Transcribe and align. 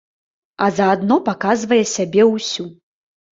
А 0.67 0.69
заадно 0.79 1.17
паказвае 1.27 1.79
сябе 1.95 2.27
ўсю. 2.33 2.65